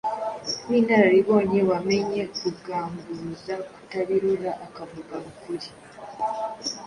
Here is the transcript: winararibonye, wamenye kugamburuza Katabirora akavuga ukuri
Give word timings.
winararibonye, 0.69 1.59
wamenye 1.69 2.21
kugamburuza 2.37 3.53
Katabirora 3.67 4.51
akavuga 4.65 5.15
ukuri 5.29 5.67